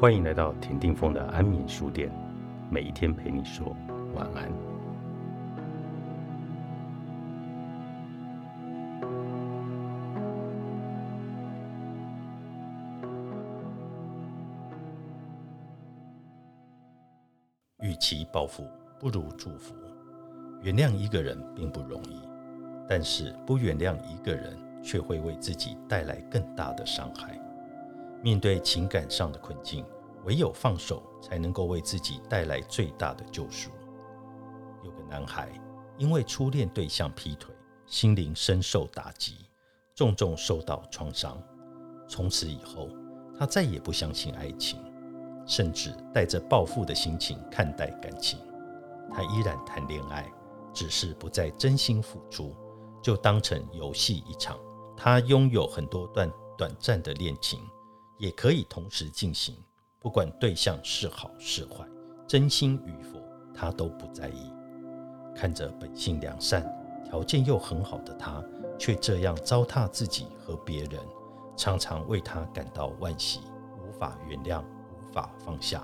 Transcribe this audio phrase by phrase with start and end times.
[0.00, 2.10] 欢迎来到田定峰的安眠书店，
[2.70, 3.76] 每一天陪你说
[4.14, 4.50] 晚安。
[17.80, 18.66] 与其报复，
[18.98, 19.74] 不如祝福。
[20.62, 22.22] 原谅一个人并不容易，
[22.88, 27.38] 但是不原谅一个人，却会为自己带来更大的伤害。
[28.22, 29.84] 面对情感上的困境，
[30.24, 33.70] 唯有放手，才能够为自己带来最大的救赎。
[34.82, 35.50] 有个男孩
[35.96, 37.54] 因为初恋对象劈腿，
[37.86, 39.36] 心灵深受打击，
[39.94, 41.42] 重重受到创伤。
[42.08, 42.88] 从此以后，
[43.38, 44.78] 他再也不相信爱情，
[45.46, 48.38] 甚至带着报复的心情看待感情。
[49.12, 50.30] 他依然谈恋爱，
[50.72, 52.54] 只是不再真心付出，
[53.02, 54.58] 就当成游戏一场。
[54.96, 57.60] 他拥有很多段短暂的恋情。
[58.20, 59.56] 也可以同时进行，
[59.98, 61.86] 不管对象是好是坏，
[62.28, 63.18] 真心与否，
[63.54, 64.52] 他都不在意。
[65.34, 66.62] 看着本性良善、
[67.02, 68.44] 条件又很好的他，
[68.78, 71.00] 却这样糟蹋自己和别人，
[71.56, 73.40] 常常为他感到惋惜，
[73.78, 75.82] 无法原谅，无法放下，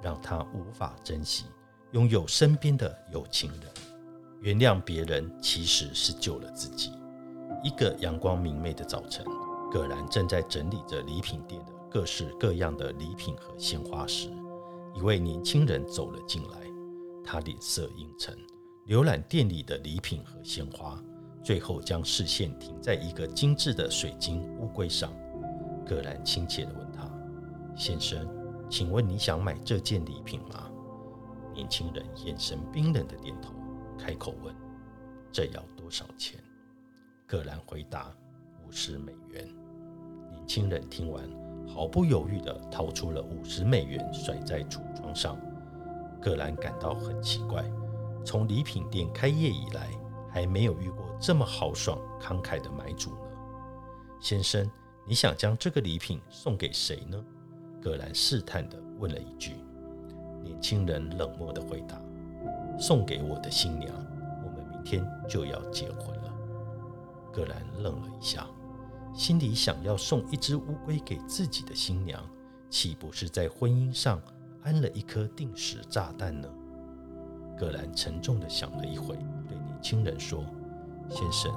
[0.00, 1.46] 让他无法珍惜
[1.90, 3.62] 拥有身边的有情人。
[4.40, 6.92] 原谅别人，其实是救了自己。
[7.64, 9.26] 一个阳光明媚的早晨。
[9.72, 14.28] 葛兰正在整理着礼品店的各式各样的礼品和鲜花时，
[14.94, 16.70] 一位年轻人走了进来。
[17.24, 18.36] 他脸色阴沉，
[18.86, 21.02] 浏览店里的礼品和鲜花，
[21.42, 25.10] 最后将视线停在一个精致的水晶乌龟上。
[25.86, 27.10] 葛兰亲切地问他
[27.74, 28.28] ：“先生，
[28.68, 30.70] 请问你想买这件礼品吗？”
[31.54, 33.54] 年轻人眼神冰冷的点头，
[33.98, 34.54] 开口问
[35.32, 36.38] ：“这要多少钱？”
[37.26, 38.14] 葛兰回答
[38.68, 39.48] ：“五十美元。”
[40.42, 41.22] 年轻人听完，
[41.68, 45.38] 毫不犹豫地掏出了五十美元，甩在橱窗上。
[46.20, 47.64] 葛兰感到很奇怪，
[48.24, 49.88] 从礼品店开业以来，
[50.28, 53.16] 还没有遇过这么豪爽慷慨的买主呢。
[54.20, 54.68] 先生，
[55.06, 57.24] 你想将这个礼品送给谁呢？
[57.80, 59.54] 葛兰试探地问了一句。
[60.42, 61.96] 年轻人冷漠地回答
[62.80, 63.94] ：“送给我的新娘，
[64.44, 66.34] 我们明天就要结婚了。”
[67.32, 68.44] 葛兰愣了一下。
[69.14, 72.22] 心里想要送一只乌龟给自己的新娘，
[72.70, 74.20] 岂不是在婚姻上
[74.62, 76.48] 安了一颗定时炸弹呢？
[77.58, 79.14] 葛兰沉重地想了一会，
[79.46, 80.42] 对年轻人说
[81.10, 81.52] ：“先生，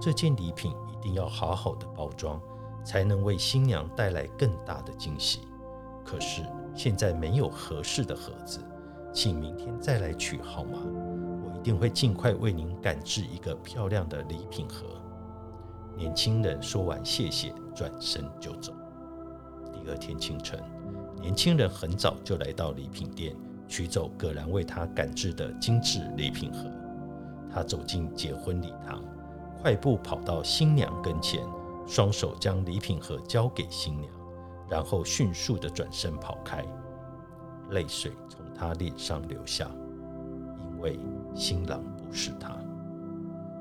[0.00, 2.40] 这件礼品一定要好好的包装，
[2.84, 5.40] 才能为新娘带来更大的惊喜。
[6.04, 6.42] 可是
[6.76, 8.60] 现在没有合适的盒子，
[9.12, 10.78] 请明天再来取好吗？
[11.44, 14.86] 我一定会尽快为您赶制一个漂亮的礼品盒。”
[16.00, 18.72] 年轻人说完谢谢，转身就走。
[19.70, 20.58] 第二天清晨，
[21.20, 23.36] 年轻人很早就来到礼品店，
[23.68, 26.64] 取走葛兰为他赶制的精致礼品盒。
[27.52, 29.04] 他走进结婚礼堂，
[29.60, 31.46] 快步跑到新娘跟前，
[31.86, 34.10] 双手将礼品盒交给新娘，
[34.70, 36.64] 然后迅速地转身跑开。
[37.72, 39.70] 泪水从他脸上流下，
[40.58, 40.98] 因为
[41.34, 42.56] 新郎不是他。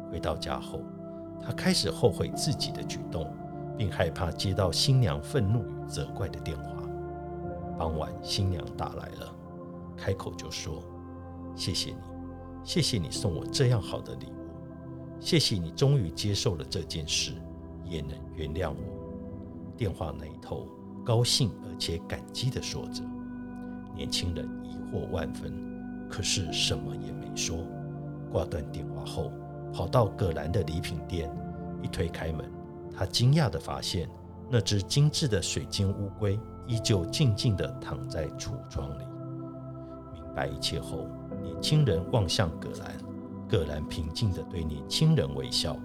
[0.09, 0.81] 回到家后。
[1.41, 3.31] 他开始后悔自己的举动，
[3.77, 6.63] 并害怕接到新娘愤怒与责怪的电话。
[7.77, 9.35] 傍晚，新娘打来了，
[9.97, 10.83] 开口就说
[11.55, 11.97] ：“谢谢你，
[12.63, 17.33] 谢谢你送我这样好的礼物，谢谢你终于接受了这件事，
[17.85, 18.75] 也能原谅我。”
[19.77, 20.67] 电话那头，
[21.05, 23.01] 高兴而且感激地说着。
[23.95, 25.53] 年轻人疑惑万分，
[26.09, 27.65] 可是什么也没说。
[28.29, 29.31] 挂断电话后。
[29.73, 31.29] 跑到葛兰的礼品店，
[31.81, 32.49] 一推开门，
[32.95, 34.09] 他惊讶地发现，
[34.49, 39.03] 那只精致的水晶乌龟依旧静静地躺在橱窗里。
[40.13, 41.07] 明白一切后，
[41.41, 42.97] 年轻人望向葛兰，
[43.47, 45.77] 葛兰平静地对年轻人微笑。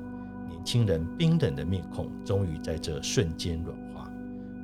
[0.49, 4.11] 年轻人冰冷的面孔终于在这瞬间软化，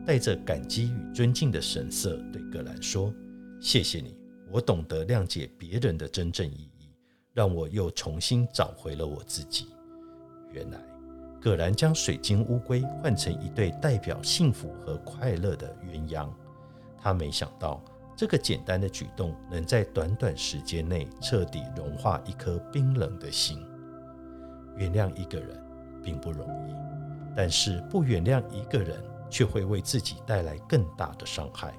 [0.06, 3.12] 带着感激与尊敬的神色对葛兰说
[3.60, 4.16] ：“谢谢你，
[4.50, 6.79] 我懂得谅解别人的真正意义。”
[7.32, 9.68] 让我又重新找回了我自己。
[10.50, 10.78] 原来，
[11.40, 16.28] 葛兰将水晶乌龟换成一对代表幸福和快乐的鸳鸯。
[17.00, 17.80] 他没想到，
[18.16, 23.64] 这个简单的举动能在短短时间内彻底融化一颗冰冷的心。
[24.76, 25.62] 原谅一个人
[26.02, 26.74] 并不容易，
[27.36, 29.00] 但是不原谅一个人，
[29.30, 31.72] 却会为自己带来更大的伤害。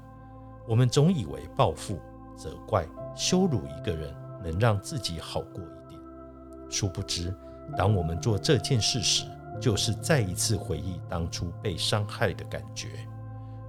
[0.67, 1.99] 我们总以为报复、
[2.37, 4.15] 责怪、羞辱一个人。
[4.43, 6.01] 能让自己好过一点。
[6.69, 7.33] 殊不知，
[7.77, 9.25] 当我们做这件事时，
[9.59, 12.87] 就是再一次回忆当初被伤害的感觉。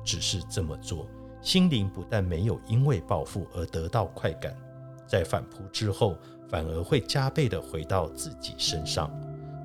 [0.04, 1.06] 只是这么做，
[1.40, 4.56] 心灵不但没有因为报复而得到快感，
[5.06, 6.16] 在反扑之后，
[6.48, 9.10] 反而会加倍的回到自己身上，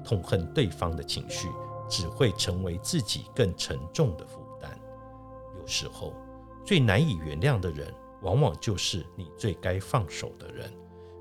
[0.04, 1.48] 痛恨对方的情绪
[1.90, 4.70] 只会成为自己更沉重的负担。
[5.60, 6.14] 有时候，
[6.66, 10.72] 最难以原谅的人，往往就是你最该放手的人。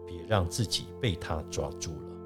[0.06, 2.16] 别让自己被他抓住了。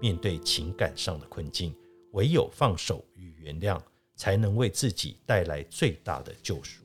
[0.00, 1.74] 面对情感上的困境，
[2.12, 3.80] 唯有放手与原谅，
[4.16, 6.84] 才能为自己带来最大的救赎。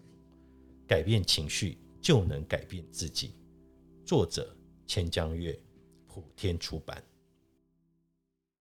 [0.87, 3.35] 改变情绪，就能改变自己。
[4.05, 4.55] 作者：
[4.85, 5.57] 千江月，
[6.07, 7.03] 普天出版。